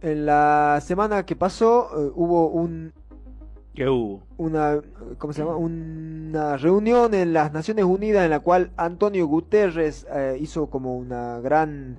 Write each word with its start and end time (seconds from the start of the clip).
En 0.00 0.26
la 0.26 0.80
semana 0.82 1.26
que 1.26 1.34
pasó 1.36 1.88
eh, 1.92 2.12
hubo 2.14 2.48
un 2.48 2.92
¿Qué 3.74 3.88
hubo? 3.88 4.22
una 4.36 4.80
¿cómo 5.18 5.32
se 5.32 5.40
llama? 5.40 5.56
una 5.56 6.56
reunión 6.56 7.14
en 7.14 7.32
las 7.32 7.52
Naciones 7.52 7.84
Unidas 7.84 8.24
en 8.24 8.30
la 8.30 8.40
cual 8.40 8.70
Antonio 8.76 9.26
Guterres 9.26 10.06
eh, 10.12 10.36
hizo 10.40 10.66
como 10.68 10.96
una 10.96 11.40
gran 11.40 11.98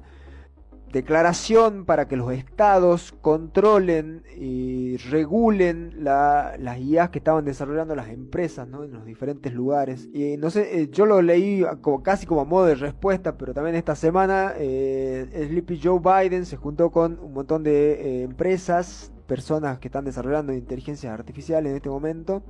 declaración 0.92 1.86
para 1.86 2.08
que 2.08 2.16
los 2.18 2.32
estados 2.34 3.14
controlen 3.22 4.24
y 4.38 4.98
regulen 4.98 6.04
la- 6.04 6.56
las 6.60 6.80
IAs 6.80 7.10
que 7.10 7.20
estaban 7.20 7.46
desarrollando 7.46 7.96
las 7.96 8.10
empresas 8.10 8.68
¿no? 8.68 8.84
en 8.84 8.92
los 8.94 9.06
diferentes 9.06 9.54
lugares. 9.54 10.10
Y 10.14 10.38
no 10.38 10.50
sé, 10.50 10.82
eh, 10.82 10.90
yo 10.92 11.06
lo 11.06 11.22
leí 11.22 11.64
como, 11.82 12.02
casi 12.04 12.26
como 12.26 12.42
a 12.42 12.46
modo 12.46 12.66
de 12.66 12.76
respuesta, 12.76 13.38
pero 13.38 13.54
también 13.54 13.76
esta 13.76 13.96
semana 13.96 14.54
eh, 14.58 15.46
Sleepy 15.50 15.80
Joe 15.82 16.00
Biden 16.00 16.46
se 16.46 16.58
juntó 16.58 16.92
con 16.92 17.20
un 17.20 17.34
montón 17.34 17.64
de 17.64 17.94
eh, 17.94 18.24
empresas, 18.24 19.12
personas 19.28 19.80
que 19.80 19.88
están 19.90 20.06
desarrollando 20.06 20.54
inteligencia 20.54 21.14
artificial 21.14 21.66
en 21.68 21.76
este 21.76 21.90
momento, 21.90 22.44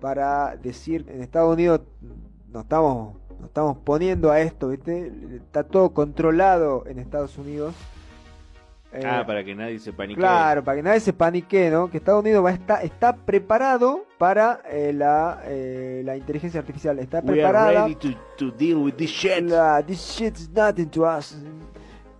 para 0.00 0.56
decir, 0.56 1.06
en 1.08 1.22
Estados 1.22 1.52
Unidos 1.54 1.82
no 2.52 2.60
estamos 2.60 3.16
nos 3.42 3.48
estamos 3.48 3.76
poniendo 3.78 4.30
a 4.30 4.40
esto, 4.40 4.68
¿viste? 4.68 5.12
Está 5.36 5.64
todo 5.64 5.90
controlado 5.90 6.84
en 6.86 7.00
Estados 7.00 7.36
Unidos. 7.36 7.74
Eh, 8.92 9.02
ah, 9.04 9.24
para 9.26 9.42
que 9.42 9.52
nadie 9.54 9.78
se 9.80 9.92
panique. 9.92 10.20
Claro, 10.20 10.62
para 10.62 10.76
que 10.76 10.82
nadie 10.82 11.00
se 11.00 11.12
panique, 11.12 11.70
¿no? 11.70 11.90
Que 11.90 11.96
Estados 11.96 12.22
Unidos 12.22 12.44
va 12.44 12.50
a 12.50 12.52
estar, 12.52 12.84
está 12.84 13.16
preparado 13.16 14.04
para 14.18 14.60
eh, 14.70 14.92
la, 14.92 15.40
eh, 15.46 16.02
la 16.04 16.16
inteligencia 16.16 16.60
artificial. 16.60 16.98
Está 17.00 17.18
We 17.18 17.32
are 17.32 17.32
preparada. 17.32 17.82
ready 17.86 17.94
to, 17.96 18.08
to 18.36 18.50
deal 18.56 18.76
with 18.84 18.92
this 18.94 19.10
shit. 19.10 19.42
La- 19.44 19.82
this 19.82 19.98
shit's 19.98 20.48
nothing 20.50 20.86
to 20.90 21.04
us. 21.04 21.34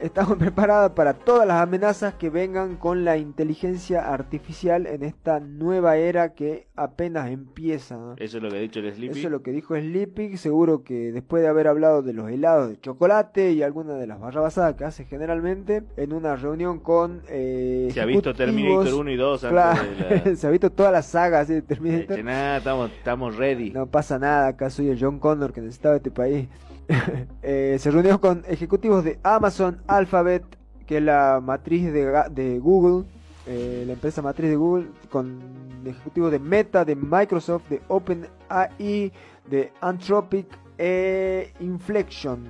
Estamos 0.02 0.36
preparados 0.38 0.92
para 0.92 1.14
todas 1.14 1.46
las 1.46 1.60
amenazas 1.62 2.14
que 2.14 2.28
vengan 2.28 2.74
con 2.76 3.04
la 3.04 3.18
inteligencia 3.18 4.12
artificial 4.12 4.88
en 4.88 5.04
esta 5.04 5.38
nueva 5.38 5.96
era 5.96 6.34
que 6.34 6.66
apenas 6.74 7.30
empieza. 7.30 7.96
¿no? 7.96 8.14
Eso 8.18 8.38
es 8.38 8.42
lo 8.42 8.50
que 8.50 8.56
ha 8.56 8.60
dicho 8.60 8.80
el 8.80 8.92
Sleepy. 8.92 9.18
Eso 9.18 9.28
es 9.28 9.32
lo 9.32 9.42
que 9.42 9.52
dijo 9.52 9.76
Sleepy, 9.76 10.36
seguro 10.38 10.82
que 10.82 11.12
después 11.12 11.40
de 11.44 11.48
haber 11.48 11.68
hablado 11.68 12.02
de 12.02 12.14
los 12.14 12.28
helados 12.30 12.68
de 12.70 12.80
chocolate 12.80 13.52
y 13.52 13.62
alguna 13.62 13.94
de 13.94 14.08
las 14.08 14.18
barrabasadas 14.18 14.74
que 14.74 14.84
hace 14.84 15.04
generalmente, 15.04 15.84
en 15.96 16.12
una 16.12 16.34
reunión 16.34 16.80
con... 16.80 17.22
Eh, 17.28 17.88
Se 17.92 18.00
ha 18.00 18.04
visto 18.04 18.34
Terminator 18.34 18.86
ejecutivos, 18.86 19.00
1 19.00 19.10
y 19.12 19.16
2 19.16 19.44
antes 19.44 19.50
Claro, 19.52 19.82
de 20.08 20.30
la... 20.30 20.36
se 20.36 20.46
ha 20.48 20.50
visto 20.50 20.70
toda 20.70 20.90
la 20.90 21.02
saga 21.02 21.40
así 21.40 21.54
de 21.54 21.62
Terminator. 21.62 22.24
nada, 22.24 22.56
estamos, 22.58 22.90
estamos 22.90 23.36
ready. 23.36 23.70
No 23.70 23.86
pasa 23.86 24.18
nada, 24.18 24.48
acá 24.48 24.68
soy 24.68 24.88
el 24.88 24.98
John 25.00 25.20
Connor 25.20 25.52
que 25.52 25.60
necesitaba 25.60 25.94
este 25.94 26.10
país. 26.10 26.48
Eh, 27.42 27.76
se 27.80 27.90
reunió 27.90 28.20
con 28.20 28.44
ejecutivos 28.48 29.02
de 29.04 29.18
Amazon, 29.24 29.82
Alphabet, 29.88 30.44
que 30.86 30.98
es 30.98 31.02
la 31.02 31.40
matriz 31.42 31.92
de, 31.92 32.58
Google, 32.60 33.04
eh, 33.46 33.82
la 33.86 33.94
empresa 33.94 34.22
matriz 34.22 34.48
de 34.50 34.56
Google, 34.56 34.86
con 35.10 35.40
ejecutivos 35.84 36.30
de 36.30 36.38
Meta, 36.38 36.84
de 36.84 36.94
Microsoft, 36.94 37.68
de 37.68 37.82
OpenAI, 37.88 39.12
de 39.50 39.72
Anthropic 39.80 40.46
e 40.78 41.52
Inflection. 41.60 42.44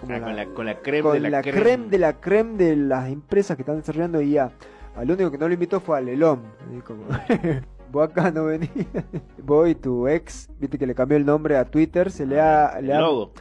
Como 0.00 0.12
Ah, 0.14 0.18
la- 0.18 0.24
con 0.26 0.36
la, 0.36 0.46
con 0.46 0.66
la 0.66 0.78
creme 0.82 1.02
con 1.02 1.12
de 1.14 1.20
la, 1.20 1.30
la 1.30 1.42
creme. 1.42 1.60
creme 1.62 1.88
de 1.88 1.98
la 1.98 2.12
creme 2.20 2.56
de 2.58 2.76
las 2.76 3.08
empresas 3.10 3.56
que 3.56 3.62
están 3.62 3.76
desarrollando 3.76 4.20
IA. 4.20 4.52
Al 4.94 5.10
único 5.10 5.30
que 5.30 5.38
no 5.38 5.48
lo 5.48 5.54
invitó 5.54 5.80
fue 5.80 5.98
a 5.98 6.00
Lelón. 6.00 6.42
como, 6.86 7.04
Vos 7.90 8.08
acá 8.10 8.30
no 8.30 8.44
venís. 8.46 8.70
Vos 9.42 9.68
y 9.68 9.74
tu 9.74 10.06
ex, 10.08 10.48
viste 10.58 10.78
que 10.78 10.86
le 10.86 10.94
cambió 10.94 11.16
el 11.16 11.24
nombre 11.26 11.56
a 11.56 11.64
Twitter, 11.64 12.10
se 12.10 12.26
le 12.26 12.40
ha... 12.40 12.78
El 12.78 12.86
le 12.86 12.94
ha- 12.94 13.00
logo, 13.00 13.32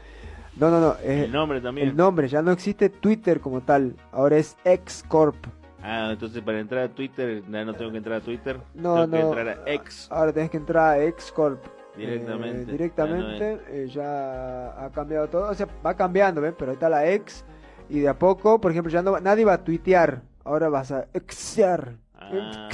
No, 0.58 0.70
no, 0.70 0.80
no. 0.80 0.94
es 1.04 1.24
el 1.26 1.32
nombre 1.32 1.62
también. 1.62 1.90
el 1.90 1.96
nombre, 1.96 2.28
ya 2.28 2.42
no 2.42 2.52
existe 2.52 2.90
Twitter 2.90 3.40
como 3.40 3.62
tal. 3.62 3.96
Ahora 4.12 4.38
es 4.38 4.56
X 4.64 5.04
Corp. 5.08 5.36
Ah, 5.82 6.10
entonces 6.12 6.42
para 6.42 6.60
entrar 6.60 6.84
a 6.84 6.90
Twitter, 6.90 7.44
ya 7.48 7.64
no 7.66 7.74
tengo 7.76 7.92
que 7.92 7.98
entrar 7.98 8.18
a 8.22 8.24
Twitter. 8.24 8.60
No, 8.74 8.96
tengo 9.08 9.08
no. 9.08 9.12
que 9.34 9.40
entrar 9.42 9.48
a 9.68 9.72
X 9.74 10.08
Ahora 10.12 10.34
tenés 10.34 10.50
que 10.50 10.58
entrar 10.58 10.90
a 10.98 11.04
X 11.04 11.32
Corp. 11.32 11.64
directamente. 11.96 12.62
Eh, 12.62 12.66
directamente, 12.66 13.60
eh, 13.70 13.88
ya 13.88 14.84
ha 14.86 14.90
cambiado 14.92 15.28
todo. 15.28 15.50
O 15.50 15.54
sea, 15.54 15.68
va 15.86 15.94
cambiando, 15.96 16.42
¿ves? 16.42 16.54
Pero 16.58 16.72
ahí 16.72 16.76
está 16.76 16.90
la 16.90 17.08
X. 17.12 17.46
Y 17.90 18.00
de 18.00 18.08
a 18.10 18.18
poco, 18.18 18.60
por 18.60 18.72
ejemplo, 18.72 18.92
ya 18.92 19.04
no 19.04 19.12
va- 19.12 19.20
nadie 19.22 19.46
va 19.46 19.54
a 19.54 19.64
tuitear. 19.64 20.24
Ahora 20.44 20.70
vas 20.70 20.92
a 20.92 21.06
exear. 21.14 21.98
Ah. 22.16 22.70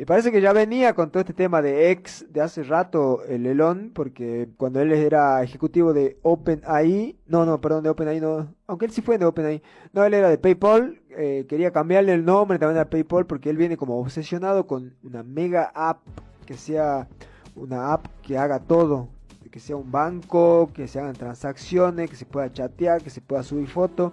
Y 0.00 0.04
parece 0.04 0.30
que 0.30 0.40
ya 0.40 0.52
venía 0.52 0.94
con 0.94 1.10
todo 1.10 1.20
este 1.20 1.32
tema 1.32 1.60
de 1.60 1.90
ex 1.90 2.24
de 2.32 2.40
hace 2.40 2.62
rato 2.62 3.24
el 3.24 3.44
Elon, 3.46 3.90
porque 3.92 4.48
cuando 4.56 4.80
él 4.80 4.92
era 4.92 5.42
ejecutivo 5.42 5.92
de 5.92 6.18
OpenAI, 6.22 7.16
no, 7.26 7.44
no, 7.44 7.60
perdón, 7.60 7.82
de 7.82 7.90
OpenAI 7.90 8.20
no, 8.20 8.54
aunque 8.68 8.86
él 8.86 8.92
sí 8.92 9.02
fue 9.02 9.18
de 9.18 9.24
OpenAI, 9.24 9.60
no, 9.92 10.04
él 10.04 10.14
era 10.14 10.30
de 10.30 10.38
PayPal, 10.38 11.00
eh, 11.10 11.46
quería 11.48 11.72
cambiarle 11.72 12.12
el 12.12 12.24
nombre 12.24 12.60
también 12.60 12.80
a 12.80 12.88
PayPal 12.88 13.26
porque 13.26 13.50
él 13.50 13.56
viene 13.56 13.76
como 13.76 13.98
obsesionado 13.98 14.68
con 14.68 14.94
una 15.02 15.24
mega 15.24 15.72
app 15.74 15.98
que 16.46 16.54
sea 16.54 17.08
una 17.56 17.92
app 17.92 18.06
que 18.22 18.38
haga 18.38 18.60
todo, 18.60 19.08
que 19.50 19.58
sea 19.58 19.74
un 19.74 19.90
banco, 19.90 20.70
que 20.72 20.86
se 20.86 21.00
hagan 21.00 21.14
transacciones, 21.14 22.08
que 22.08 22.14
se 22.14 22.24
pueda 22.24 22.52
chatear, 22.52 23.02
que 23.02 23.10
se 23.10 23.20
pueda 23.20 23.42
subir 23.42 23.66
fotos. 23.66 24.12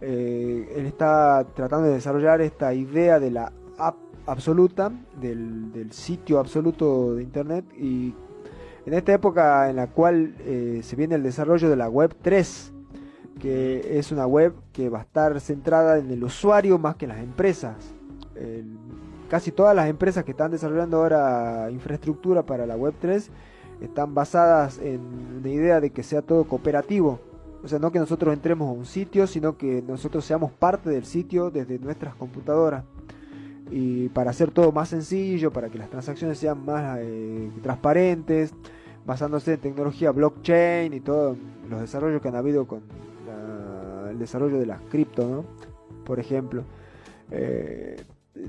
Eh, 0.00 0.72
él 0.74 0.86
está 0.86 1.46
tratando 1.54 1.88
de 1.88 1.94
desarrollar 1.94 2.40
esta 2.40 2.72
idea 2.72 3.20
de 3.20 3.30
la 3.30 3.52
absoluta, 4.26 4.92
del, 5.20 5.90
sitio 5.92 6.38
absoluto 6.38 7.14
de 7.14 7.22
Internet 7.22 7.64
y 7.78 8.14
en 8.86 8.94
esta 8.94 9.12
época 9.12 9.70
en 9.70 9.76
la 9.76 9.88
cual 9.88 10.34
eh, 10.40 10.80
se 10.82 10.96
viene 10.96 11.14
el 11.14 11.22
desarrollo 11.22 11.68
de 11.70 11.76
la 11.76 11.88
web 11.88 12.14
3, 12.22 12.72
que 13.40 13.98
es 13.98 14.12
una 14.12 14.26
web 14.26 14.54
que 14.72 14.88
va 14.88 15.00
a 15.00 15.02
estar 15.02 15.40
centrada 15.40 15.98
en 15.98 16.10
el 16.10 16.24
usuario 16.24 16.78
más 16.78 16.96
que 16.96 17.04
en 17.04 17.10
las 17.10 17.20
empresas. 17.20 17.76
El- 18.34 18.76
casi 19.28 19.50
todas 19.50 19.74
las 19.74 19.88
empresas 19.88 20.24
que 20.24 20.32
están 20.32 20.50
desarrollando 20.50 20.98
ahora 20.98 21.70
infraestructura 21.70 22.42
para 22.42 22.66
la 22.66 22.76
web 22.76 22.92
3 23.00 23.30
están 23.80 24.14
basadas 24.14 24.78
en 24.78 25.00
una 25.38 25.48
idea 25.48 25.80
de 25.80 25.90
que 25.90 26.02
sea 26.02 26.22
todo 26.22 26.44
cooperativo. 26.44 27.18
O 27.64 27.68
sea, 27.68 27.78
no 27.78 27.90
que 27.92 27.98
nosotros 27.98 28.34
entremos 28.34 28.68
a 28.68 28.72
un 28.72 28.84
sitio, 28.84 29.26
sino 29.26 29.56
que 29.56 29.82
nosotros 29.86 30.24
seamos 30.24 30.50
parte 30.52 30.90
del 30.90 31.04
sitio 31.04 31.50
desde 31.50 31.78
nuestras 31.78 32.14
computadoras. 32.14 32.84
Y 33.70 34.08
para 34.10 34.30
hacer 34.30 34.50
todo 34.50 34.70
más 34.72 34.88
sencillo, 34.90 35.50
para 35.52 35.68
que 35.70 35.78
las 35.78 35.88
transacciones 35.88 36.38
sean 36.38 36.64
más 36.64 36.98
eh, 37.00 37.50
transparentes, 37.62 38.52
basándose 39.06 39.54
en 39.54 39.60
tecnología 39.60 40.10
blockchain 40.10 40.92
y 40.92 41.00
todos 41.00 41.36
los 41.70 41.80
desarrollos 41.80 42.20
que 42.20 42.28
han 42.28 42.36
habido 42.36 42.66
con 42.66 42.80
la- 43.26 44.10
el 44.10 44.18
desarrollo 44.18 44.58
de 44.58 44.66
las 44.66 44.80
cripto, 44.82 45.26
¿no? 45.26 45.44
Por 46.04 46.20
ejemplo. 46.20 46.64
Eh, 47.30 47.96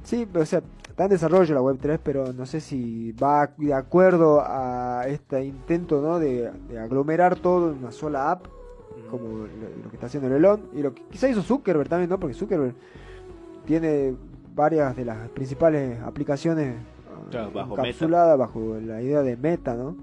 sí, 0.04 0.28
o 0.34 0.46
sea, 0.46 0.62
está 0.90 1.06
en 1.06 1.12
desarrollo 1.12 1.56
la 1.56 1.62
Web3, 1.62 2.00
pero 2.04 2.34
no 2.34 2.46
sé 2.46 2.60
si 2.60 3.14
va 3.14 3.50
de 3.58 3.74
acuerdo 3.74 4.42
a 4.46 5.04
este 5.08 5.44
intento, 5.46 6.02
¿no? 6.02 6.20
De, 6.20 6.52
de 6.70 6.80
aglomerar 6.80 7.36
todo 7.38 7.72
en 7.72 7.78
una 7.80 7.92
sola 7.92 8.32
app 8.32 8.46
como 9.10 9.28
lo, 9.28 9.44
lo 9.46 9.90
que 9.90 9.96
está 9.96 10.08
haciendo 10.08 10.28
el 10.28 10.36
Elon 10.36 10.62
y 10.74 10.82
lo 10.82 10.94
que 10.94 11.04
quizá 11.12 11.30
hizo 11.30 11.42
Zuckerberg 11.44 11.88
también, 11.90 12.10
¿no? 12.10 12.20
Porque 12.20 12.34
Zuckerberg 12.34 12.74
tiene 13.66 14.16
varias 14.54 14.96
de 14.96 15.06
las 15.06 15.30
principales 15.30 16.00
aplicaciones 16.02 16.76
Claro, 17.30 17.52
bajo 17.52 17.78
encapsuladas 17.78 18.38
bajo 18.38 18.78
la 18.82 19.02
idea 19.02 19.22
de 19.22 19.38
Meta, 19.38 19.76
¿no? 19.76 19.96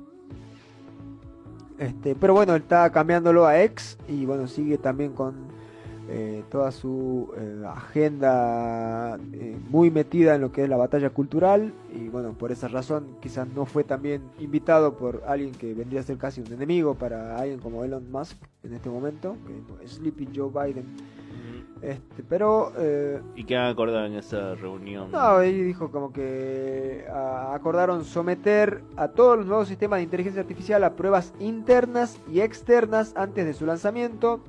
Este, 1.79 2.15
pero 2.15 2.35
bueno, 2.35 2.55
está 2.57 2.91
cambiándolo 2.91 3.47
a 3.47 3.63
X 3.63 3.99
y 4.07 4.27
bueno, 4.27 4.47
sigue 4.47 4.77
también 4.77 5.13
con 5.13 5.49
eh, 6.11 6.43
toda 6.51 6.73
su 6.73 7.33
eh, 7.39 7.63
agenda 7.67 9.17
eh, 9.33 9.57
muy 9.71 9.91
metida 9.91 10.35
en 10.35 10.41
lo 10.41 10.53
que 10.53 10.65
es 10.65 10.69
la 10.69 10.77
batalla 10.77 11.11
cultural 11.11 11.73
y 11.95 12.09
bueno, 12.09 12.33
por 12.33 12.53
esa 12.53 12.69
razón 12.69 13.17
quizás 13.21 13.49
no 13.55 13.65
fue 13.65 13.85
también 13.85 14.23
invitado 14.39 14.97
por 14.97 15.23
alguien 15.27 15.53
que 15.53 15.73
vendría 15.73 16.01
a 16.01 16.03
ser 16.03 16.19
casi 16.19 16.41
un 16.41 16.53
enemigo 16.53 16.97
para 16.97 17.39
alguien 17.39 17.61
como 17.61 17.85
Elon 17.85 18.11
Musk 18.11 18.37
en 18.63 18.75
este 18.75 18.91
momento, 18.91 19.37
que 19.47 19.85
es 19.85 19.93
Sleepy 19.93 20.29
Joe 20.35 20.51
Biden. 20.51 20.85
Este, 21.83 22.23
pero 22.23 22.73
eh, 22.77 23.21
¿Y 23.37 23.45
qué 23.45 23.57
han 23.57 23.71
acordado 23.71 24.05
en 24.05 24.15
esa 24.15 24.55
reunión? 24.55 25.11
no, 25.11 25.37
ahí 25.37 25.63
dijo 25.63 25.91
como 25.91 26.13
que 26.13 27.07
ah, 27.11 27.53
acordaron 27.55 28.05
someter 28.05 28.83
a 28.97 29.09
todos 29.09 29.39
los 29.39 29.47
nuevos 29.47 29.69
sistemas 29.69 29.99
de 29.99 30.03
inteligencia 30.03 30.43
artificial 30.43 30.85
a 30.85 30.95
pruebas 30.95 31.33
internas 31.41 32.19
y 32.31 32.41
externas 32.43 33.15
antes 33.17 33.47
de 33.47 33.55
su 33.55 33.65
lanzamiento, 33.65 34.41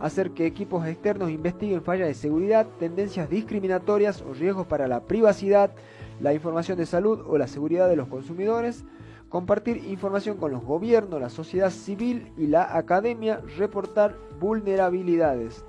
hacer 0.00 0.30
que 0.30 0.46
equipos 0.46 0.86
externos 0.86 1.30
investiguen 1.30 1.82
fallas 1.82 2.08
de 2.08 2.14
seguridad, 2.14 2.66
tendencias 2.78 3.28
discriminatorias 3.28 4.22
o 4.22 4.32
riesgos 4.32 4.66
para 4.66 4.88
la 4.88 5.00
privacidad, 5.00 5.72
la 6.20 6.32
información 6.32 6.78
de 6.78 6.86
salud 6.86 7.20
o 7.26 7.36
la 7.36 7.48
seguridad 7.48 7.88
de 7.88 7.96
los 7.96 8.08
consumidores, 8.08 8.84
compartir 9.28 9.84
información 9.88 10.38
con 10.38 10.52
los 10.52 10.64
gobiernos, 10.64 11.20
la 11.20 11.28
sociedad 11.28 11.70
civil 11.70 12.32
y 12.36 12.46
la 12.46 12.76
academia, 12.76 13.42
reportar 13.58 14.16
vulnerabilidades. 14.40 15.64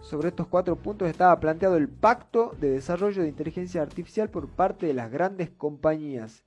Sobre 0.00 0.28
estos 0.28 0.46
cuatro 0.46 0.76
puntos 0.76 1.08
estaba 1.08 1.38
planteado 1.40 1.76
el 1.76 1.88
pacto 1.88 2.54
de 2.60 2.70
desarrollo 2.70 3.22
de 3.22 3.28
inteligencia 3.28 3.82
artificial 3.82 4.30
por 4.30 4.48
parte 4.48 4.86
de 4.86 4.94
las 4.94 5.10
grandes 5.10 5.50
compañías. 5.50 6.44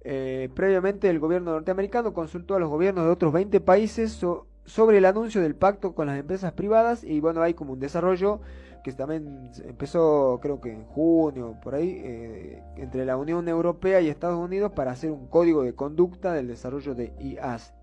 Eh, 0.00 0.48
previamente 0.54 1.10
el 1.10 1.18
gobierno 1.18 1.52
norteamericano 1.52 2.14
consultó 2.14 2.54
a 2.54 2.60
los 2.60 2.68
gobiernos 2.70 3.04
de 3.04 3.10
otros 3.10 3.32
20 3.32 3.60
países 3.60 4.12
so- 4.12 4.46
sobre 4.64 4.98
el 4.98 5.04
anuncio 5.06 5.40
del 5.42 5.56
pacto 5.56 5.94
con 5.94 6.06
las 6.06 6.18
empresas 6.18 6.52
privadas 6.52 7.02
y 7.04 7.20
bueno, 7.20 7.42
hay 7.42 7.54
como 7.54 7.72
un 7.72 7.80
desarrollo 7.80 8.40
que 8.84 8.92
también 8.92 9.50
empezó 9.64 10.38
creo 10.40 10.60
que 10.60 10.72
en 10.72 10.84
junio, 10.84 11.56
por 11.62 11.74
ahí, 11.74 12.00
eh, 12.04 12.62
entre 12.76 13.04
la 13.04 13.16
Unión 13.16 13.48
Europea 13.48 14.00
y 14.00 14.08
Estados 14.08 14.38
Unidos 14.38 14.72
para 14.72 14.92
hacer 14.92 15.10
un 15.10 15.26
código 15.28 15.62
de 15.64 15.74
conducta 15.74 16.32
del 16.32 16.46
desarrollo 16.48 16.94
de 16.94 17.12
IAS. 17.18 17.74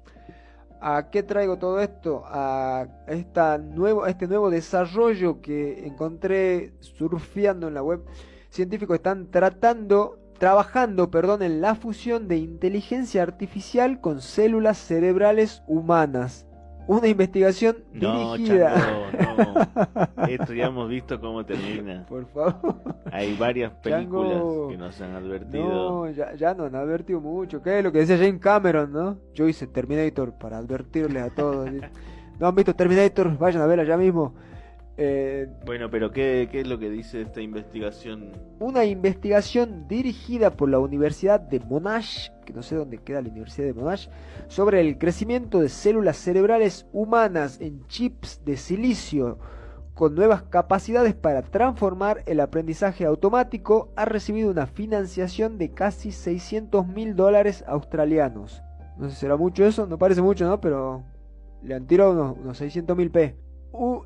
¿A 0.81 1.10
qué 1.10 1.24
traigo 1.24 1.57
todo 1.57 1.80
esto? 1.80 2.24
A 2.25 2.88
esta 3.07 3.60
este 4.07 4.27
nuevo 4.27 4.50
desarrollo 4.50 5.42
que 5.42 5.86
encontré 5.88 6.74
surfeando 6.80 7.68
en 7.68 7.74
la 7.74 7.83
web. 7.83 8.04
Científicos 8.50 8.95
están 8.95 9.31
tratando, 9.31 10.19
trabajando, 10.38 11.10
perdón, 11.10 11.42
en 11.42 11.62
la 11.62 11.75
fusión 11.75 12.27
de 12.27 12.38
inteligencia 12.38 13.24
artificial 13.24 14.00
con 14.01 14.22
células 14.22 14.77
cerebrales 14.77 15.63
humanas 15.68 16.45
una 16.88 17.08
investigación 17.08 17.78
dirigida. 17.92 18.76
no. 19.38 20.28
Esto 20.28 20.54
ya 20.54 20.66
hemos 20.66 20.90
visto 20.90 21.20
cómo 21.20 21.46
termina. 21.46 22.06
Por 22.08 22.26
favor. 22.28 22.76
Hay 23.12 23.36
varias 23.36 23.72
películas 23.74 24.42
que 24.70 24.78
nos 24.78 25.02
han 25.02 25.16
advertido. 25.16 25.64
No, 25.64 26.10
ya, 26.12 26.34
ya 26.36 26.54
nos 26.54 26.68
han 26.68 26.76
advertido 26.76 27.20
mucho. 27.22 27.62
¿Qué 27.62 27.80
es 27.80 27.84
lo 27.84 27.92
que 27.92 28.00
decía 28.00 28.18
James 28.18 28.42
Cameron, 28.42 28.92
no? 28.92 29.18
Yo 29.34 29.48
hice 29.48 29.68
Terminator 29.68 30.34
para 30.34 30.58
advertirles 30.58 31.24
a 31.24 31.30
todos. 31.30 31.70
¿No 32.40 32.48
han 32.48 32.56
visto 32.56 32.76
Terminator? 32.76 33.38
Vayan 33.38 33.62
a 33.62 33.66
verla 33.66 33.84
ya 33.84 33.98
mismo. 33.98 34.34
Eh, 34.97 35.47
bueno, 35.65 35.89
pero 35.89 36.12
¿qué, 36.12 36.47
¿qué, 36.50 36.62
es 36.62 36.68
lo 36.68 36.80
que 36.80 36.89
dice 36.89 37.21
esta 37.21 37.42
investigación? 37.42 38.31
Una 38.59 38.86
investigación 38.86 39.88
dirigida 39.89 40.51
por 40.51 40.69
la 40.69 40.80
Universidad 40.80 41.39
de 41.39 41.59
Monash, 41.59 42.30
que 42.45 42.53
no 42.53 42.63
sé 42.63 42.75
dónde 42.75 43.00
queda 43.00 43.21
la 43.21 43.30
Universidad 43.30 43.68
de 43.68 43.74
Monash, 43.74 44.07
sobre 44.47 44.80
el 44.80 44.97
crecimiento 44.97 45.59
de 45.59 45.68
células 45.68 46.15
cerebrales 46.15 46.88
humanas 46.94 47.59
en 47.59 47.86
chips 47.88 48.42
de 48.45 48.56
silicio 48.56 49.38
con 49.95 50.15
nuevas 50.15 50.44
capacidades 50.44 51.13
para 51.13 51.42
transformar 51.42 52.21
el 52.25 52.42
aprendizaje 52.42 53.06
automático, 53.06 53.94
ha 53.95 54.03
recibido 54.06 54.51
una 54.51 54.68
financiación 54.68 55.57
de 55.57 55.71
casi 55.71 56.12
600 56.12 56.86
mil 56.88 57.15
dólares 57.15 57.63
australianos. 57.68 58.62
No 58.97 59.07
sé 59.09 59.15
si 59.15 59.21
será 59.21 59.38
mucho 59.38 59.65
eso, 59.65 59.88
no 59.88 59.97
parece 59.97 60.21
mucho, 60.21 60.45
¿no? 60.45 60.59
Pero 60.59 61.03
le 61.63 61.75
han 61.75 61.88
tirado 61.88 62.12
unos, 62.12 62.38
unos 62.38 62.57
600 62.57 62.95
mil 62.95 63.09
P 63.09 63.44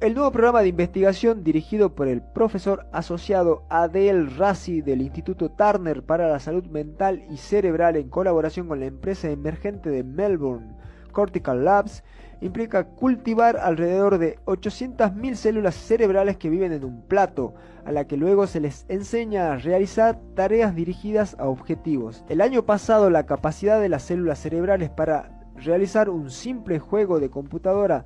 el 0.02 0.16
nuevo 0.16 0.32
programa 0.32 0.62
de 0.62 0.70
investigación 0.70 1.44
dirigido 1.44 1.94
por 1.94 2.08
el 2.08 2.22
profesor 2.24 2.88
asociado 2.92 3.66
Adel 3.70 4.36
Rassi 4.36 4.82
del 4.82 5.02
Instituto 5.02 5.50
Turner 5.52 6.02
para 6.02 6.28
la 6.28 6.40
Salud 6.40 6.66
Mental 6.66 7.24
y 7.30 7.38
Cerebral 7.38 7.96
en 7.96 8.10
colaboración 8.10 8.68
con 8.68 8.80
la 8.80 8.88
empresa 8.88 9.30
emergente 9.30 9.92
de 9.92 10.04
Melbourne, 10.04 10.76
Cortical 11.12 11.66
Labs, 11.66 12.04
implica 12.42 12.86
cultivar 12.86 13.58
alrededor 13.58 14.18
de 14.18 14.40
800.000 14.46 15.36
células 15.36 15.76
cerebrales 15.76 16.38
que 16.38 16.50
viven 16.50 16.72
en 16.72 16.84
un 16.84 17.04
plato, 17.04 17.54
a 17.86 17.92
la 17.92 18.08
que 18.08 18.18
luego 18.18 18.48
se 18.48 18.62
les 18.62 18.86
enseña 18.88 19.52
a 19.52 19.58
realizar 19.58 20.20
tareas 20.36 20.74
dirigidas 20.74 21.36
a 21.38 21.46
objetivos. 21.46 22.24
El 22.28 22.42
año 22.42 22.66
pasado 22.66 23.12
la 23.12 23.28
capacidad 23.28 23.80
de 23.80 23.90
las 23.90 24.04
células 24.04 24.40
cerebrales 24.40 24.90
para 24.90 25.44
realizar 25.58 26.10
un 26.10 26.32
simple 26.32 26.80
juego 26.80 27.20
de 27.20 27.30
computadora 27.30 28.06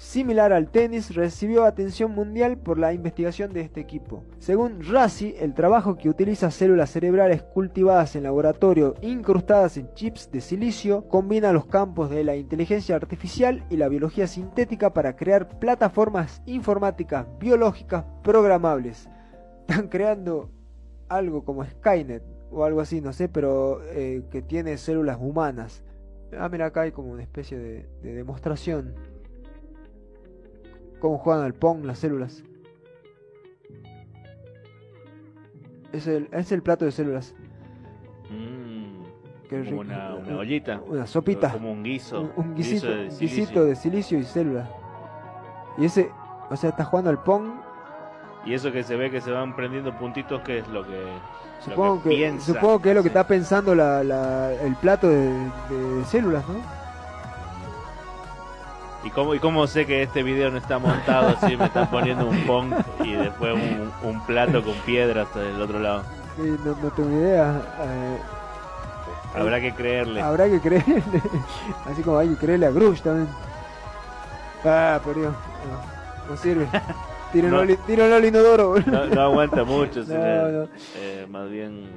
similar 0.00 0.54
al 0.54 0.70
tenis, 0.70 1.14
recibió 1.14 1.64
atención 1.64 2.12
mundial 2.12 2.56
por 2.56 2.78
la 2.78 2.94
investigación 2.94 3.52
de 3.52 3.60
este 3.60 3.80
equipo. 3.80 4.24
Según 4.38 4.82
Rassi, 4.82 5.34
el 5.38 5.52
trabajo 5.52 5.98
que 5.98 6.08
utiliza 6.08 6.50
células 6.50 6.88
cerebrales 6.88 7.42
cultivadas 7.42 8.16
en 8.16 8.22
laboratorio 8.22 8.94
incrustadas 9.02 9.76
en 9.76 9.92
chips 9.92 10.30
de 10.32 10.40
silicio 10.40 11.06
combina 11.06 11.52
los 11.52 11.66
campos 11.66 12.08
de 12.08 12.24
la 12.24 12.34
inteligencia 12.34 12.96
artificial 12.96 13.62
y 13.68 13.76
la 13.76 13.88
biología 13.88 14.26
sintética 14.26 14.94
para 14.94 15.16
crear 15.16 15.58
plataformas 15.58 16.40
informáticas 16.46 17.26
biológicas 17.38 18.06
programables. 18.22 19.06
Están 19.68 19.88
creando 19.88 20.50
algo 21.10 21.44
como 21.44 21.62
Skynet 21.62 22.22
o 22.50 22.64
algo 22.64 22.80
así, 22.80 23.02
no 23.02 23.12
sé, 23.12 23.28
pero 23.28 23.82
eh, 23.90 24.22
que 24.30 24.40
tiene 24.40 24.78
células 24.78 25.18
humanas. 25.20 25.84
Ah, 26.38 26.48
mira, 26.48 26.66
acá 26.66 26.82
hay 26.82 26.92
como 26.92 27.12
una 27.12 27.22
especie 27.22 27.58
de 27.58 28.14
demostración 28.14 28.94
cómo 31.00 31.18
juegan 31.18 31.44
al 31.44 31.54
Pong 31.54 31.84
las 31.84 31.98
células. 31.98 32.44
Es 35.92 36.06
el, 36.06 36.28
es 36.30 36.52
el 36.52 36.62
plato 36.62 36.84
de 36.84 36.92
células. 36.92 37.34
Mm, 38.30 39.02
como 39.48 39.80
una, 39.80 40.14
una, 40.14 40.36
ollita. 40.36 40.80
Una 40.86 41.06
sopita. 41.06 41.50
Como 41.50 41.72
un 41.72 41.82
guiso. 41.82 42.30
Un, 42.36 42.54
guisito, 42.54 42.86
de 42.88 43.08
guisito 43.08 43.64
de 43.64 43.74
silicio 43.74 44.18
y 44.18 44.22
células. 44.22 44.68
Y 45.78 45.86
ese, 45.86 46.10
o 46.48 46.56
sea, 46.56 46.70
está 46.70 46.84
jugando 46.84 47.10
al 47.10 47.22
Pong. 47.24 47.50
Y 48.44 48.54
eso 48.54 48.70
que 48.70 48.84
se 48.84 48.94
ve 48.94 49.10
que 49.10 49.20
se 49.20 49.32
van 49.32 49.56
prendiendo 49.56 49.96
puntitos, 49.98 50.40
¿qué 50.42 50.58
es 50.58 50.68
lo 50.68 50.86
que, 50.86 51.04
supongo 51.58 52.02
que, 52.02 52.40
Supongo 52.40 52.80
que 52.80 52.90
es 52.90 52.94
lo 52.94 53.02
que 53.02 53.08
está 53.08 53.26
pensando 53.26 53.74
la, 53.74 54.02
la, 54.02 54.52
el 54.54 54.76
plato 54.76 55.08
de, 55.08 55.30
de 55.68 56.04
células, 56.06 56.48
¿no? 56.48 56.79
¿Y 59.02 59.10
cómo, 59.10 59.34
¿Y 59.34 59.38
cómo 59.38 59.66
sé 59.66 59.86
que 59.86 60.02
este 60.02 60.22
video 60.22 60.50
no 60.50 60.58
está 60.58 60.78
montado 60.78 61.36
si 61.46 61.56
me 61.56 61.64
están 61.64 61.88
poniendo 61.90 62.26
un 62.26 62.46
pong 62.46 62.74
y 63.02 63.12
después 63.12 63.54
un, 64.02 64.20
plato 64.26 64.62
con 64.62 64.74
piedras 64.86 65.34
del 65.34 65.60
otro 65.60 65.78
lado? 65.78 66.02
Sí, 66.36 66.54
no, 66.64 66.74
tengo 66.90 67.10
idea. 67.10 67.62
Eh, 67.80 68.18
habrá 69.34 69.60
que 69.60 69.74
creerle. 69.74 70.20
Habrá 70.20 70.48
que 70.48 70.60
creerle. 70.60 71.02
Así 71.86 72.02
como 72.02 72.18
hay 72.18 72.28
que 72.28 72.36
creerle 72.36 72.66
a 72.66 72.70
Grush 72.70 73.00
también. 73.00 73.28
Ah, 74.64 75.00
pero 75.04 75.20
no, 75.22 75.34
no 76.28 76.36
sirve. 76.36 76.68
Tírenlo, 77.32 77.64
no, 77.64 78.14
al 78.14 78.24
inodoro. 78.24 78.74
No, 78.84 79.06
no, 79.06 79.20
aguanta 79.22 79.64
mucho. 79.64 80.04
eh, 80.08 81.26
más 81.30 81.48
bien 81.48 81.88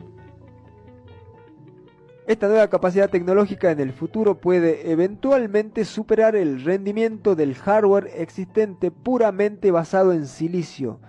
esta 2.25 2.47
nueva 2.47 2.69
capacidad 2.69 3.09
tecnológica 3.09 3.71
en 3.71 3.81
el 3.81 3.91
futuro 3.91 4.39
puede 4.39 4.91
eventualmente 4.91 5.83
superar 5.83 6.37
el 6.37 6.63
rendimiento 6.63 7.35
del 7.35 7.55
hardware 7.55 8.11
existente 8.15 8.91
puramente 8.91 9.71
basado 9.71 10.13
en 10.13 10.27
silicio. 10.27 10.99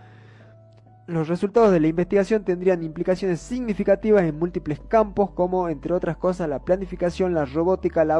Los 1.06 1.28
resultados 1.28 1.70
de 1.70 1.80
la 1.80 1.86
investigación 1.86 2.44
tendrían 2.44 2.82
implicaciones 2.82 3.38
significativas 3.38 4.24
en 4.24 4.38
múltiples 4.38 4.80
campos 4.80 5.30
como, 5.32 5.68
entre 5.68 5.92
otras 5.92 6.16
cosas, 6.16 6.48
la 6.48 6.64
planificación, 6.64 7.34
la 7.34 7.44
robótica, 7.44 8.06
la 8.06 8.14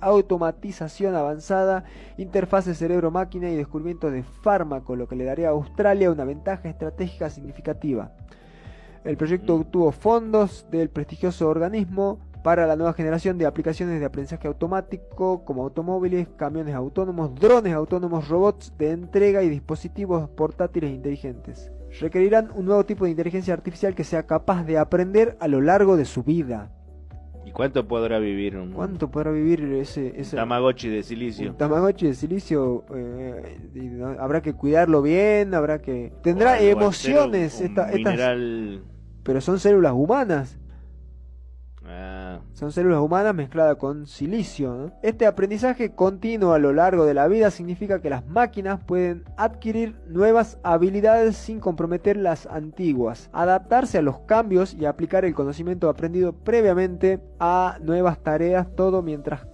automatización 0.00 1.14
avanzada, 1.16 1.84
interfaces 2.16 2.78
cerebro-máquina 2.78 3.50
y 3.50 3.56
descubrimiento 3.56 4.12
de 4.12 4.22
fármaco, 4.22 4.94
lo 4.94 5.08
que 5.08 5.16
le 5.16 5.24
daría 5.24 5.48
a 5.48 5.50
Australia 5.50 6.12
una 6.12 6.24
ventaja 6.24 6.68
estratégica 6.68 7.30
significativa. 7.30 8.12
El 9.08 9.16
proyecto 9.16 9.54
obtuvo 9.54 9.90
fondos 9.90 10.66
del 10.70 10.90
prestigioso 10.90 11.48
organismo 11.48 12.18
para 12.44 12.66
la 12.66 12.76
nueva 12.76 12.92
generación 12.92 13.38
de 13.38 13.46
aplicaciones 13.46 14.00
de 14.00 14.04
aprendizaje 14.04 14.46
automático 14.46 15.46
como 15.46 15.62
automóviles, 15.62 16.28
camiones 16.36 16.74
autónomos, 16.74 17.34
drones 17.34 17.72
autónomos, 17.72 18.28
robots 18.28 18.70
de 18.76 18.90
entrega 18.90 19.42
y 19.42 19.48
dispositivos 19.48 20.28
portátiles 20.28 20.90
inteligentes. 20.90 21.72
Requerirán 21.98 22.50
un 22.54 22.66
nuevo 22.66 22.84
tipo 22.84 23.06
de 23.06 23.12
inteligencia 23.12 23.54
artificial 23.54 23.94
que 23.94 24.04
sea 24.04 24.26
capaz 24.26 24.64
de 24.64 24.76
aprender 24.76 25.38
a 25.40 25.48
lo 25.48 25.62
largo 25.62 25.96
de 25.96 26.04
su 26.04 26.22
vida. 26.22 26.70
¿Y 27.46 27.50
cuánto 27.50 27.88
podrá 27.88 28.18
vivir 28.18 28.58
un 28.58 28.72
¿Cuánto 28.72 29.10
podrá 29.10 29.30
vivir 29.30 29.62
ese, 29.72 30.20
ese 30.20 30.36
Tamagotchi 30.36 30.90
de 30.90 31.02
silicio? 31.02 31.54
Tamagotchi 31.54 32.08
de 32.08 32.14
silicio 32.14 32.84
eh, 32.94 34.02
habrá 34.18 34.42
que 34.42 34.52
cuidarlo 34.52 35.00
bien, 35.00 35.54
habrá 35.54 35.78
que 35.78 36.12
tendrá 36.22 36.60
emociones 36.60 37.62
esta, 37.62 37.86
mineral... 37.86 38.82
pero 39.28 39.42
son 39.42 39.58
células 39.58 39.92
humanas. 39.92 40.56
Son 42.54 42.72
células 42.72 43.00
humanas 43.00 43.34
mezcladas 43.34 43.76
con 43.76 44.06
silicio. 44.06 44.90
Este 45.02 45.26
aprendizaje 45.26 45.94
continuo 45.94 46.54
a 46.54 46.58
lo 46.58 46.72
largo 46.72 47.04
de 47.04 47.12
la 47.12 47.28
vida 47.28 47.50
significa 47.50 48.00
que 48.00 48.08
las 48.08 48.26
máquinas 48.26 48.80
pueden 48.82 49.24
adquirir 49.36 50.00
nuevas 50.06 50.58
habilidades 50.62 51.36
sin 51.36 51.60
comprometer 51.60 52.16
las 52.16 52.46
antiguas, 52.46 53.28
adaptarse 53.34 53.98
a 53.98 54.02
los 54.02 54.20
cambios 54.20 54.72
y 54.72 54.86
aplicar 54.86 55.26
el 55.26 55.34
conocimiento 55.34 55.90
aprendido 55.90 56.32
previamente 56.32 57.20
a 57.38 57.76
nuevas 57.82 58.22
tareas, 58.22 58.74
todo 58.76 59.02
mientras 59.02 59.44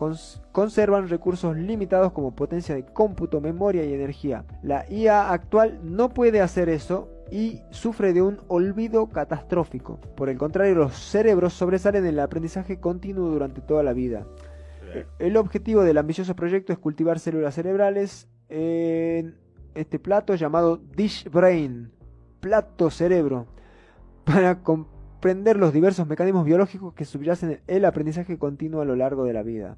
conservan 0.53 1.09
recursos 1.09 1.57
limitados 1.57 2.13
como 2.13 2.37
potencia 2.37 2.77
de 2.77 2.85
cómputo, 2.85 3.41
memoria 3.41 3.85
y 3.85 3.93
energía. 3.93 4.45
La 4.63 4.89
IA 4.89 5.33
actual 5.33 5.81
no 5.83 6.11
puede 6.11 6.41
hacer 6.41 6.69
eso 6.69 7.09
y 7.31 7.63
sufre 7.71 8.13
de 8.13 8.23
un 8.23 8.41
olvido 8.49 9.09
catastrófico. 9.09 10.01
Por 10.17 10.29
el 10.29 10.39
contrario, 10.39 10.75
los 10.75 10.95
cerebros 10.95 11.55
sobresalen 11.55 12.05
en 12.05 12.11
el 12.11 12.21
aprendizaje 12.21 12.79
continuo 12.81 13.31
durante 13.31 13.61
toda 13.61 13.83
la 13.83 13.93
vida. 13.93 14.27
El 15.19 15.37
objetivo 15.37 15.83
del 15.83 15.99
ambicioso 15.99 16.37
proyecto 16.37 16.73
es 16.73 16.79
cultivar 16.79 17.19
células 17.19 17.55
cerebrales 17.55 18.29
en 18.49 19.37
este 19.75 19.99
plato 19.99 20.35
llamado 20.37 20.77
Dish 20.77 21.29
Brain, 21.31 21.91
plato 22.41 22.91
cerebro, 22.91 23.47
para 24.25 24.63
comprender 24.63 25.57
los 25.57 25.73
diversos 25.73 26.07
mecanismos 26.07 26.45
biológicos 26.45 26.95
que 26.95 27.05
subyacen 27.05 27.61
el 27.67 27.85
aprendizaje 27.85 28.39
continuo 28.39 28.83
a 28.83 28.85
lo 28.85 28.95
largo 28.95 29.25
de 29.25 29.33
la 29.33 29.43
vida. 29.43 29.77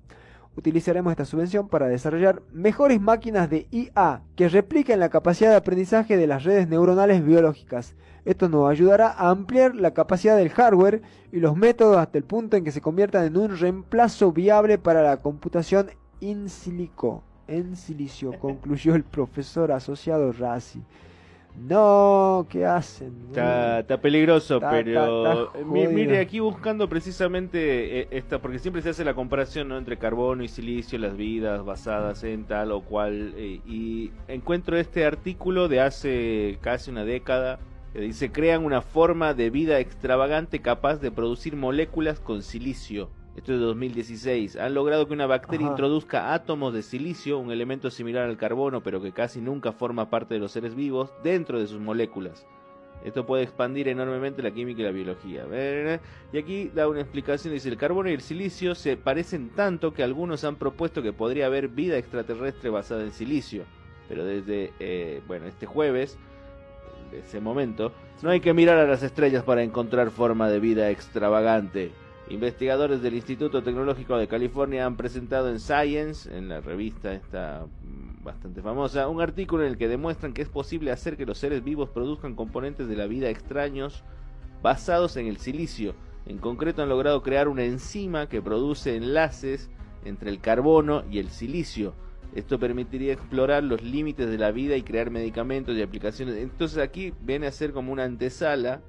Utilizaremos 0.57 1.11
esta 1.11 1.25
subvención 1.25 1.69
para 1.69 1.89
desarrollar 1.89 2.43
mejores 2.53 3.01
máquinas 3.01 3.49
de 3.51 3.67
IA 3.71 4.23
que 4.35 4.49
repliquen 4.49 5.01
la 5.01 5.11
capacidad 5.11 5.51
de 5.51 5.57
aprendizaje 5.57 6.17
de 6.17 6.27
las 6.27 6.45
redes 6.45 6.69
neuronales 6.69 7.25
biológicas. 7.25 7.95
Esto 8.25 8.49
nos 8.49 8.69
ayudará 8.69 9.11
a 9.11 9.31
ampliar 9.31 9.75
la 9.75 9.93
capacidad 9.93 10.37
del 10.37 10.51
hardware 10.51 11.03
y 11.31 11.39
los 11.39 11.57
métodos 11.57 11.99
hasta 11.99 12.19
el 12.19 12.25
punto 12.25 12.57
en 12.57 12.65
que 12.65 12.73
se 12.73 12.81
conviertan 12.81 13.25
en 13.25 13.37
un 13.37 13.57
reemplazo 13.57 14.33
viable 14.33 14.79
para 14.79 15.03
la 15.03 15.19
computación 15.19 15.91
in 16.21 16.49
silico, 16.49 17.23
en 17.47 17.77
silicio, 17.77 18.39
concluyó 18.41 18.95
el 18.95 19.05
profesor 19.05 19.71
asociado 19.71 20.33
Rassi. 20.33 20.83
No, 21.59 22.47
¿qué 22.51 22.67
hacen? 22.67 23.13
Está, 23.29 23.81
está 23.81 24.01
peligroso, 24.01 24.57
Está- 24.57 24.71
pero 24.71 25.47
está- 25.49 25.59
mire 25.65 26.19
aquí 26.19 26.39
buscando 26.39 26.89
precisamente 26.89 28.01
eh, 28.01 28.09
esta, 28.11 28.41
porque 28.41 28.59
siempre 28.59 28.83
se 28.83 28.91
hace 28.91 29.05
la 29.05 29.15
comparación 29.15 29.69
¿no? 29.69 29.79
entre 29.79 29.97
carbono 29.99 30.45
y 30.45 30.49
silicio, 30.49 30.99
las 30.99 31.17
vidas 31.17 31.65
basadas 31.65 32.23
en 32.25 32.45
tal 32.45 32.73
o 32.73 32.83
cual, 32.83 33.33
eh, 33.37 33.61
y 33.67 34.11
encuentro 34.29 34.77
este 34.77 35.07
artículo 35.07 35.69
de 35.69 35.81
hace 35.81 36.59
casi 36.61 36.91
una 36.91 37.05
década 37.05 37.59
que 37.93 38.01
dice 38.01 38.31
crean 38.31 38.65
una 38.65 38.83
forma 38.83 39.33
de 39.33 39.49
vida 39.49 39.79
extravagante 39.81 40.61
capaz 40.61 40.97
de 41.01 41.11
producir 41.11 41.57
moléculas 41.57 42.21
con 42.21 42.43
silicio. 42.43 43.11
Esto 43.37 43.53
es 43.53 43.61
de 43.61 43.67
2016. 43.67 44.57
Han 44.57 44.75
logrado 44.75 45.07
que 45.07 45.13
una 45.13 45.27
bacteria 45.27 45.67
Ajá. 45.67 45.75
introduzca 45.75 46.33
átomos 46.33 46.73
de 46.73 46.83
silicio, 46.83 47.39
un 47.39 47.53
elemento 47.53 47.91
similar 47.91 48.25
al 48.25 48.39
carbono, 48.39 48.83
pero 48.83 49.03
que 49.03 49.13
casi 49.13 49.43
nunca 49.43 49.73
forma 49.73 50.09
parte 50.09 50.35
de 50.35 50.41
los 50.41 50.53
seres 50.53 50.75
vivos, 50.75 51.13
dentro 51.23 51.61
de 51.61 51.67
sus 51.67 51.79
moléculas. 51.79 52.47
Esto 53.05 53.27
puede 53.27 53.43
expandir 53.43 53.89
enormemente 53.89 54.43
la 54.43 54.51
química 54.51 54.81
y 54.81 54.85
la 54.85 54.91
biología. 54.91 55.45
Y 56.33 56.39
aquí 56.39 56.71
da 56.75 56.89
una 56.89 57.03
explicación, 57.03 57.53
dice, 57.53 57.69
el 57.69 57.77
carbono 57.77 58.09
y 58.09 58.15
el 58.15 58.23
silicio 58.23 58.75
se 58.75 58.97
parecen 58.97 59.51
tanto 59.51 59.93
que 59.93 60.03
algunos 60.03 60.43
han 60.45 60.57
propuesto 60.57 61.03
que 61.03 61.13
podría 61.13 61.47
haber 61.47 61.69
vida 61.69 61.99
extraterrestre 61.99 62.71
basada 62.71 63.03
en 63.03 63.13
silicio. 63.13 63.65
Pero 64.09 64.25
desde, 64.25 64.73
eh, 64.81 65.21
bueno, 65.27 65.47
este 65.47 65.67
jueves, 65.67 66.19
de 67.11 67.19
ese 67.19 67.41
momento, 67.41 67.93
no 68.23 68.31
hay 68.31 68.41
que 68.41 68.55
mirar 68.55 68.79
a 68.79 68.87
las 68.87 69.03
estrellas 69.03 69.45
para 69.45 69.63
encontrar 69.63 70.11
forma 70.11 70.49
de 70.49 70.59
vida 70.59 70.91
extravagante. 70.91 71.93
Investigadores 72.29 73.03
del 73.03 73.15
Instituto 73.15 73.63
Tecnológico 73.63 74.17
de 74.17 74.27
California 74.27 74.85
han 74.85 74.97
presentado 74.97 75.49
en 75.49 75.61
Science, 75.61 76.37
en 76.37 76.49
la 76.49 76.61
revista 76.61 77.13
esta 77.13 77.67
mm, 77.85 78.25
bastante 78.25 78.63
famosa, 78.63 79.07
un 79.07 79.21
artículo 79.21 79.63
en 79.63 79.71
el 79.71 79.79
que 79.79 79.87
demuestran 79.87 80.33
que 80.33 80.43
es 80.43 80.49
posible 80.49 80.91
hacer 80.91 81.17
que 81.17 81.25
los 81.25 81.39
seres 81.39 81.63
vivos 81.63 81.89
produzcan 81.91 82.35
componentes 82.35 82.89
de 82.89 82.97
la 82.97 83.07
vida 83.07 83.31
extraños 83.31 84.03
basados 84.61 85.17
en 85.17 85.29
el 85.29 85.37
silicio. 85.37 85.95
En 86.27 86.39
concreto 86.39 86.83
han 86.83 86.89
logrado 86.89 87.23
crear 87.23 87.47
una 87.47 87.65
enzima 87.65 88.29
que 88.29 88.43
produce 88.43 88.97
enlaces 88.97 89.71
entre 90.05 90.31
el 90.31 90.41
carbono 90.41 91.05
y 91.09 91.21
el 91.21 91.31
silicio. 91.31 91.95
Esto 92.35 92.59
permitiría 92.59 93.13
explorar 93.13 93.63
los 93.63 93.83
límites 93.83 94.29
de 94.29 94.37
la 94.37 94.51
vida 94.51 94.77
y 94.77 94.83
crear 94.83 95.11
medicamentos 95.11 95.77
y 95.77 95.83
aplicaciones. 95.83 96.37
Entonces 96.37 96.79
aquí 96.79 97.15
viene 97.21 97.47
a 97.47 97.53
ser 97.53 97.73
como 97.73 97.93
una 97.93 98.03
antesala 98.03 98.83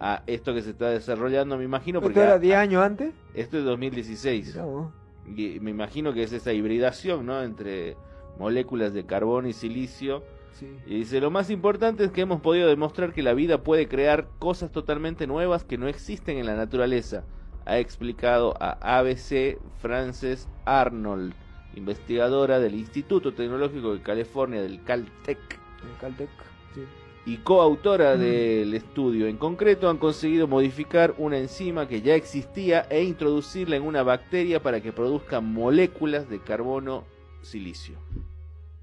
a 0.00 0.22
esto 0.26 0.54
que 0.54 0.62
se 0.62 0.70
está 0.70 0.90
desarrollando, 0.90 1.56
me 1.58 1.64
imagino, 1.64 2.00
porque 2.00 2.20
¿Esto 2.20 2.24
era 2.28 2.34
a- 2.34 2.38
10 2.38 2.56
años 2.56 2.82
antes? 2.84 3.12
esto 3.34 3.58
es 3.58 3.64
2016. 3.64 4.48
Mirá 4.54 4.64
vos. 4.64 4.92
Y 5.26 5.60
me 5.60 5.70
imagino 5.70 6.12
que 6.12 6.22
es 6.22 6.32
esa 6.32 6.52
hibridación, 6.52 7.26
¿no? 7.26 7.42
Entre 7.42 7.96
moléculas 8.38 8.92
de 8.94 9.04
carbono 9.04 9.48
y 9.48 9.52
silicio. 9.52 10.22
Sí. 10.52 10.66
Y 10.86 10.94
dice, 11.00 11.20
lo 11.20 11.30
más 11.30 11.50
importante 11.50 12.04
es 12.04 12.10
que 12.10 12.22
hemos 12.22 12.40
podido 12.40 12.68
demostrar 12.68 13.12
que 13.12 13.22
la 13.22 13.34
vida 13.34 13.62
puede 13.62 13.88
crear 13.88 14.28
cosas 14.38 14.72
totalmente 14.72 15.26
nuevas 15.26 15.64
que 15.64 15.78
no 15.78 15.86
existen 15.88 16.38
en 16.38 16.46
la 16.46 16.56
naturaleza. 16.56 17.24
Ha 17.66 17.78
explicado 17.78 18.54
a 18.60 18.98
ABC 18.98 19.58
Frances 19.80 20.48
Arnold, 20.64 21.34
investigadora 21.74 22.58
del 22.58 22.74
Instituto 22.74 23.34
Tecnológico 23.34 23.94
de 23.94 24.00
California, 24.02 24.62
del 24.62 24.82
Caltech 24.82 25.38
El 25.82 25.96
Caltech, 26.00 26.30
sí. 26.74 26.80
Y 27.28 27.36
coautora 27.38 28.16
Mm. 28.16 28.20
del 28.20 28.74
estudio. 28.74 29.26
En 29.26 29.36
concreto, 29.36 29.90
han 29.90 29.98
conseguido 29.98 30.48
modificar 30.48 31.14
una 31.18 31.36
enzima 31.36 31.86
que 31.86 32.00
ya 32.00 32.14
existía 32.14 32.86
e 32.88 33.04
introducirla 33.04 33.76
en 33.76 33.82
una 33.82 34.02
bacteria 34.02 34.62
para 34.62 34.80
que 34.80 34.92
produzca 34.92 35.40
moléculas 35.42 36.28
de 36.30 36.40
carbono 36.40 37.04
silicio. 37.42 37.96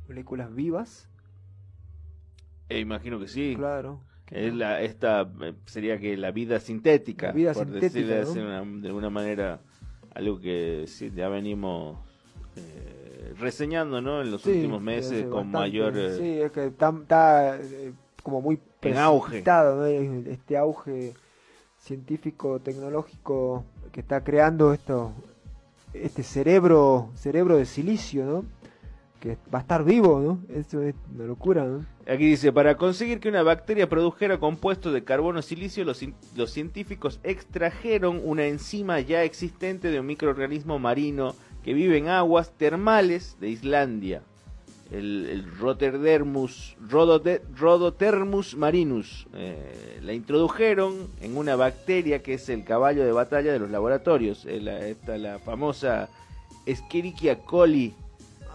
Moléculas 0.08 0.54
vivas, 0.54 1.10
E 2.70 2.80
imagino 2.80 3.20
que 3.20 3.28
sí. 3.28 3.54
claro. 3.56 4.00
Es 4.32 4.54
la, 4.56 4.82
esta 4.82 5.22
eh, 5.42 5.54
sería 5.66 6.00
que 6.00 6.18
la 6.18 6.32
vida 6.32 6.60
sintética, 6.60 7.28
La 7.28 7.34
vida 7.34 7.54
por 7.54 7.64
sintética, 7.66 8.00
decirle 8.16 8.24
¿no? 8.44 8.64
una- 8.64 8.82
de 8.82 8.88
alguna 8.88 9.10
manera, 9.12 9.60
algo 10.16 10.40
que 10.40 10.86
sí, 10.88 11.12
ya 11.16 11.30
venimos 11.30 12.00
eh, 12.56 13.34
reseñando 13.40 14.02
¿no? 14.02 14.22
en 14.22 14.32
los 14.32 14.42
Sí, 14.42 14.50
últimos 14.52 14.82
meses 14.82 15.26
con 15.26 15.52
bastante. 15.52 15.58
mayor... 15.58 15.94
eh, 15.98 16.18
Sí, 16.18 16.42
es 16.42 16.52
que 16.52 16.66
está, 16.68 17.60
como 18.26 18.42
muy 18.42 18.60
En 18.82 18.98
auge. 18.98 19.44
Este 20.28 20.58
auge 20.58 21.14
científico, 21.78 22.60
tecnológico 22.60 23.64
que 23.92 24.00
está 24.00 24.24
creando 24.24 24.74
esto, 24.74 25.14
este 25.94 26.24
cerebro, 26.24 27.12
cerebro 27.14 27.56
de 27.56 27.68
silicio, 27.68 28.26
¿no? 28.26 28.46
Que 29.20 29.38
va 29.54 29.60
a 29.60 29.62
estar 29.62 29.84
vivo, 29.84 30.20
¿no? 30.20 30.40
Eso 30.50 30.82
es 30.82 30.96
una 31.14 31.26
locura, 31.26 31.66
¿no? 31.66 31.86
Aquí 32.12 32.26
dice, 32.26 32.52
para 32.52 32.78
conseguir 32.78 33.20
que 33.20 33.30
una 33.30 33.44
bacteria 33.44 33.88
produjera 33.88 34.40
compuestos 34.40 34.92
de 34.92 35.04
carbono 35.04 35.44
silicio, 35.44 35.86
los, 35.86 36.04
los 36.36 36.50
científicos 36.50 37.20
extrajeron 37.22 38.20
una 38.24 38.48
enzima 38.48 39.00
ya 39.02 39.22
existente 39.22 39.92
de 39.92 40.00
un 40.00 40.08
microorganismo 40.08 40.80
marino 40.80 41.36
que 41.64 41.76
vive 41.76 42.00
en 42.00 42.08
aguas 42.08 42.54
termales 42.58 43.38
de 43.40 43.50
Islandia. 43.50 44.24
El, 44.92 45.26
el 45.32 45.46
Rhodothermus 47.58 48.56
marinus. 48.56 49.28
Eh, 49.34 50.00
la 50.04 50.14
introdujeron 50.14 51.10
en 51.22 51.38
una 51.38 51.56
bacteria 51.56 52.22
que 52.22 52.36
es 52.36 52.50
el 52.50 52.64
caballo 52.64 53.04
de 53.04 53.12
batalla 53.12 53.52
de 53.52 53.60
los 53.60 53.72
laboratorios. 53.72 54.46
Eh, 54.46 54.62
la, 54.62 54.86
esta, 54.88 55.18
la 55.18 55.40
famosa 55.40 56.10
Escherichia 56.66 57.40
coli 57.40 57.94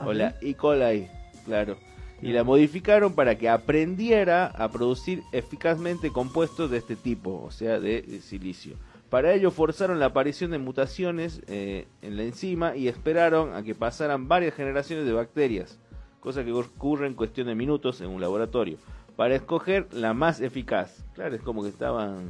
o 0.05 0.13
la 0.13 0.37
E. 0.41 0.55
coli, 0.55 1.09
claro. 1.45 1.77
Y 2.23 2.33
la 2.33 2.45
modificaron 2.45 3.15
para 3.15 3.37
que 3.37 3.49
aprendiera 3.49 4.47
a 4.47 4.69
producir 4.71 5.23
eficazmente 5.33 6.11
compuestos 6.11 6.71
de 6.71 6.79
este 6.79 6.95
tipo, 6.95 7.43
o 7.43 7.51
sea, 7.51 7.81
de, 7.81 8.03
de 8.03 8.21
silicio. 8.21 8.77
Para 9.11 9.33
ello 9.33 9.51
forzaron 9.51 9.99
la 9.99 10.07
aparición 10.07 10.53
de 10.53 10.59
mutaciones 10.59 11.43
eh, 11.49 11.87
en 12.01 12.17
la 12.17 12.23
enzima 12.23 12.77
y 12.77 12.87
esperaron 12.87 13.55
a 13.55 13.65
que 13.65 13.75
pasaran 13.75 14.29
varias 14.29 14.55
generaciones 14.55 15.05
de 15.05 15.13
bacterias, 15.13 15.81
cosa 16.21 16.45
que 16.45 16.53
ocurre 16.53 17.07
en 17.07 17.15
cuestión 17.15 17.47
de 17.49 17.55
minutos 17.55 18.01
en 18.01 18.09
un 18.09 18.21
laboratorio, 18.21 18.79
para 19.17 19.35
escoger 19.35 19.93
la 19.93 20.15
más 20.15 20.41
eficaz. 20.41 21.05
Claro, 21.15 21.35
es 21.35 21.43
como 21.43 21.63
que 21.63 21.69
estaban 21.71 22.29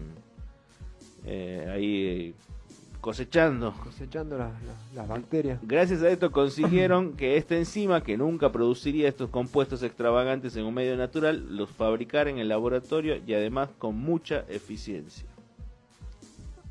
eh, 1.25 1.69
ahí 1.73 2.07
eh, 2.07 2.35
cosechando 3.01 3.75
Cosechando 3.83 4.39
las, 4.39 5.09
bacterias. 5.09 5.59
Gracias 5.63 6.03
a 6.03 6.09
esto 6.09 6.31
consiguieron 6.33 7.17
que 7.17 7.37
esta 7.37 7.57
enzima, 7.57 8.03
que 8.03 8.17
nunca 8.17 8.51
produciría 8.53 9.09
estos 9.09 9.31
compuestos 9.31 9.83
extravagantes 9.83 10.57
en 10.57 10.65
un 10.65 10.75
medio 10.75 10.97
natural, 10.97 11.57
los 11.57 11.71
fabricara 11.71 12.31
en 12.31 12.39
el 12.39 12.49
laboratorio 12.49 13.17
y 13.27 13.35
además 13.35 13.69
con 13.79 13.97
mucha 13.97 14.45
eficiencia. 14.49 15.27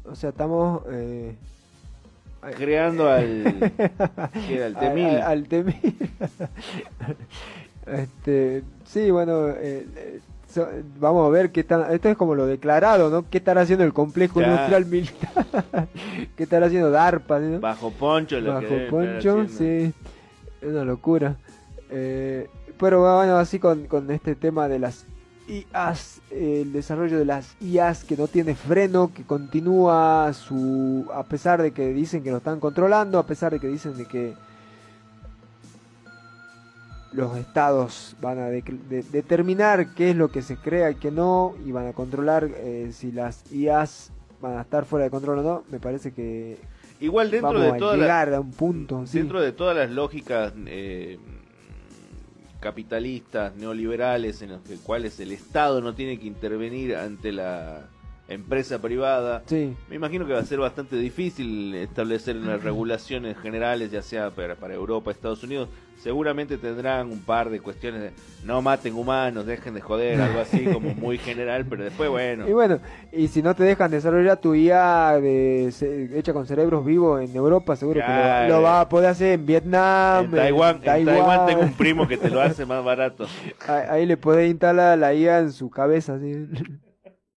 O 0.06 0.16
sea, 0.16 0.32
estamos... 0.32 0.84
eh, 0.90 1.36
Creando 2.55 3.10
al... 3.10 3.72
¿qué 4.48 4.55
era? 4.55 4.65
Al- 4.67 4.75
T-1000. 4.75 5.05
al- 5.15 5.22
al 5.24 5.43
T-1000. 5.48 6.10
este, 7.88 8.63
sí, 8.86 9.12
bueno, 9.12 9.50
eh, 9.50 9.86
eh, 9.96 10.19
so- 10.48 10.67
vamos 11.00 11.25
a 11.27 11.29
ver 11.29 11.51
qué 11.51 11.62
están... 11.62 11.91
Esto 11.91 12.10
es 12.10 12.17
como 12.17 12.36
lo 12.36 12.46
declarado, 12.46 13.10
¿no? 13.10 13.29
¿Qué 13.29 13.39
estará 13.39 13.62
haciendo 13.62 13.84
el 13.84 13.93
complejo 13.93 14.36
Claro. 14.36 14.51
industrial 14.53 14.86
militar? 14.86 15.88
¿Qué 16.36 16.43
estará 16.43 16.67
haciendo 16.67 16.91
DARPA? 16.91 17.39
¿no? 17.39 17.60
Bajo 17.60 17.91
poncho 17.91 18.39
lo 18.39 18.60
que 18.60 18.65
Bajo 18.86 18.89
poncho, 18.89 19.48
sí. 19.48 19.93
Es 20.62 20.67
una 20.69 20.84
locura. 20.86 21.36
Eh, 21.89 22.48
pero 22.77 23.01
bueno, 23.01 23.38
así 23.38 23.60
con, 23.60 23.86
con 23.88 24.10
este 24.12 24.36
tema 24.36 24.67
de 24.67 24.79
las 24.79 25.05
IAs, 25.50 26.22
el 26.32 26.72
desarrollo 26.72 27.18
de 27.18 27.25
las 27.25 27.56
IAs 27.62 28.03
que 28.03 28.15
no 28.15 28.27
tiene 28.27 28.56
freno, 28.56 29.12
que 29.13 29.24
continúa 29.24 30.32
su... 30.34 31.06
A 31.13 31.24
pesar 31.24 31.62
de 31.62 31.72
que 31.72 31.89
dicen 31.94 32.24
que 32.24 32.32
lo 32.32 32.38
están 32.38 32.60
controlando, 32.60 33.18
a 33.20 33.25
pesar 33.25 33.51
de 33.51 33.60
que 33.60 33.68
dicen 33.68 33.98
de 33.98 34.06
que 34.06 34.34
los 37.12 37.36
estados 37.38 38.15
van 38.22 38.38
a 38.38 38.46
de- 38.50 38.62
de- 38.62 39.03
determinar 39.12 39.94
qué 39.96 40.12
es 40.12 40.15
lo 40.15 40.29
que 40.29 40.41
se 40.44 40.58
crea 40.58 40.91
y 40.91 40.96
qué 40.96 41.10
no, 41.10 41.56
y 41.65 41.72
van 41.72 41.88
a 41.88 41.94
controlar 41.94 42.48
eh, 42.58 42.91
si 42.94 43.12
las 43.12 43.51
IAs 43.51 44.12
van 44.41 44.58
a 44.58 44.62
estar 44.62 44.86
fuera 44.86 45.06
de 45.06 45.10
control 45.12 45.39
o 45.39 45.44
no, 45.44 45.63
me 45.72 45.79
parece 45.79 46.12
que 46.13 46.58
Igual 47.01 47.32
dentro 47.32 47.53
vamos 47.53 47.79
de 47.79 47.86
a 47.86 47.96
llegar 47.96 48.34
a 48.34 48.39
un 48.41 48.51
punto. 48.51 49.08
sí. 49.08 49.18
dentro 49.18 49.41
de 49.41 49.51
todas 49.53 49.75
las 49.75 49.89
lógicas 49.89 50.53
eh, 50.68 51.18
capitalistas, 52.60 53.56
neoliberales, 53.56 54.42
en 54.42 54.50
que- 54.63 54.78
cuales 54.78 55.20
el 55.20 55.32
Estado 55.32 55.82
no 55.82 55.94
tiene 55.96 56.20
que 56.20 56.28
intervenir 56.28 56.96
ante 56.96 57.32
la 57.32 57.89
empresa 58.29 58.79
privada. 58.79 59.43
Sí. 59.48 59.75
Me 59.89 59.95
imagino 59.95 60.25
que 60.25 60.33
va 60.33 60.39
a 60.39 60.45
ser 60.45 60.59
bastante 60.59 60.95
difícil 60.95 61.74
establecer 61.75 62.38
unas 62.38 62.63
regulaciones 62.63 63.38
generales, 63.38 63.91
ya 63.91 64.01
sea 64.01 64.29
para, 64.31 64.55
para 64.55 64.74
Europa, 64.75 65.12
Estados 65.12 65.43
Unidos. 65.43 65.67
Seguramente 65.98 66.57
tendrán 66.57 67.12
un 67.12 67.19
par 67.19 67.50
de 67.50 67.59
cuestiones 67.59 68.01
de 68.01 68.12
no 68.45 68.62
maten 68.62 68.93
humanos, 68.95 69.45
dejen 69.45 69.74
de 69.74 69.81
joder, 69.81 70.21
algo 70.21 70.39
así 70.39 70.63
como 70.65 70.93
muy 70.93 71.17
general, 71.27 71.65
pero 71.69 71.83
después 71.83 72.09
bueno. 72.09 72.48
Y 72.48 72.53
bueno, 72.53 72.79
y 73.12 73.27
si 73.27 73.41
no 73.41 73.53
te 73.53 73.63
dejan 73.63 73.91
desarrollar 73.91 74.39
tu 74.39 74.55
IA 74.55 75.19
de, 75.19 75.69
ce- 75.74 76.17
hecha 76.17 76.31
con 76.31 76.45
cerebros 76.48 76.86
vivos 76.86 77.21
en 77.21 77.36
Europa, 77.36 77.75
seguro 77.75 78.00
que 78.00 78.13
lo, 78.48 78.57
lo 78.59 78.62
vas 78.62 78.86
a 78.86 78.89
poder 78.89 79.09
hacer 79.09 79.33
en 79.33 79.45
Vietnam, 79.45 80.25
En 80.25 80.31
Taiwán, 80.31 80.75
en 80.77 80.81
Taiwán. 80.83 81.15
Taiwán 81.17 81.45
tengo 81.45 81.62
un 81.63 81.74
primo 81.74 82.07
que 82.07 82.15
te 82.17 82.29
lo 82.29 82.39
hace 82.41 82.65
más 82.65 82.81
barato. 82.83 83.25
Ahí, 83.67 83.83
ahí 83.89 84.05
le 84.05 84.15
podés 84.15 84.50
instalar 84.50 84.98
la 84.98 85.13
IA 85.13 85.39
en 85.39 85.51
su 85.51 85.69
cabeza, 85.69 86.13
así. 86.13 86.48